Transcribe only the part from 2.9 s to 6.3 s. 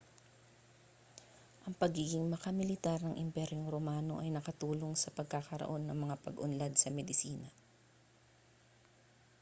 ng imperyong romano ay nakatulong sa pagkakaroon ng mga